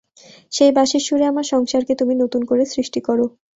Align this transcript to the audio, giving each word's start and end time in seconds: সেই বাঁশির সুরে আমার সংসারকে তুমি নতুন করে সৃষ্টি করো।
সেই 0.51 0.71
বাঁশির 0.71 1.03
সুরে 1.07 1.25
আমার 1.27 1.45
সংসারকে 1.53 1.93
তুমি 1.95 2.13
নতুন 2.23 2.41
করে 2.45 2.63
সৃষ্টি 2.73 2.99
করো। 3.07 3.25